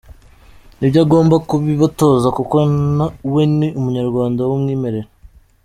Ni 0.77 0.87
byo 0.91 0.99
agomba 1.05 1.35
kubibatoza 1.49 2.27
kuko 2.37 2.55
we 3.33 3.43
ni 3.57 3.67
“Umunyarwanda” 3.79 4.41
w’umwimerere. 4.49 5.07